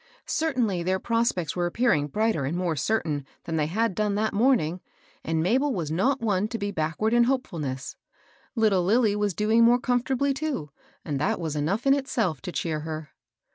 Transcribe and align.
Certainly 0.25 0.81
their 0.81 0.97
prospects 0.97 1.55
were 1.55 1.67
appearing 1.67 2.07
brighter 2.07 2.43
and 2.43 2.57
more 2.57 2.75
certain 2.75 3.23
than 3.43 3.55
they 3.57 3.67
had 3.67 3.93
done 3.93 4.15
that 4.15 4.33
morn 4.33 4.59
ing, 4.59 4.81
and 5.23 5.43
Mabel 5.43 5.75
was 5.75 5.91
not 5.91 6.21
one 6.21 6.47
to 6.47 6.57
be 6.57 6.71
backward 6.71 7.13
in 7.13 7.25
hopeftilness. 7.25 7.97
Little 8.55 8.83
Lilly 8.83 9.15
was 9.15 9.35
doing 9.35 9.63
more 9.63 9.77
com 9.77 10.01
fortably 10.01 10.33
too, 10.33 10.71
and 11.05 11.19
that 11.19 11.39
was 11.39 11.55
enough 11.55 11.85
in 11.85 11.93
itself 11.93 12.41
to 12.41 12.51
cheer 12.51 12.79
her. 12.79 13.11